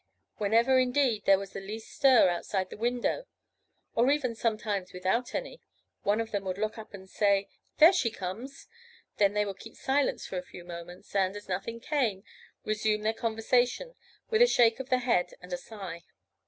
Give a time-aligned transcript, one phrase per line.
[0.37, 3.27] Whenever, indeed, there was the least stir outside the window,
[3.93, 5.61] or even sometimes without any,
[6.01, 8.65] one of them would look up and say, "There she comes."
[9.17, 12.23] Then they would keep silence for a few moments, and as nothing came,
[12.65, 13.93] resume their conversation,
[14.31, 16.03] with a shake of the head and a sigh.